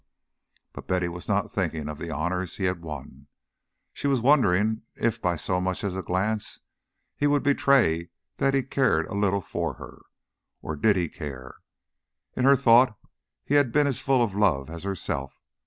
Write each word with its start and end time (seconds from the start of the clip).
But 0.73 0.87
Betty 0.87 1.07
was 1.07 1.27
not 1.27 1.51
thinking 1.51 1.87
of 1.87 1.99
the 1.99 2.09
honours 2.09 2.57
he 2.57 2.63
had 2.63 2.81
won. 2.81 3.27
She 3.93 4.07
was 4.07 4.19
wondering 4.19 4.81
if 4.95 5.21
by 5.21 5.35
so 5.35 5.61
much 5.61 5.83
as 5.83 5.95
a 5.95 6.01
glance 6.01 6.59
he 7.15 7.27
would 7.27 7.43
betray 7.43 8.09
that 8.37 8.55
he 8.55 8.63
cared 8.63 9.05
a 9.09 9.13
little 9.13 9.41
for 9.41 9.75
her. 9.75 10.01
Or 10.63 10.75
did 10.75 10.95
he 10.95 11.07
care? 11.07 11.57
In 12.35 12.45
her 12.45 12.55
thought 12.55 12.97
he 13.45 13.53
had 13.53 13.71
been 13.71 13.85
as 13.85 13.99
full 13.99 14.23
of 14.23 14.33
love 14.33 14.71
as 14.71 14.81
herself. 14.81 15.39